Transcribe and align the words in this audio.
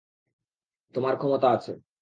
তোমার 0.95 1.13
ক্ষমতা 1.17 1.47
আছে। 1.51 1.71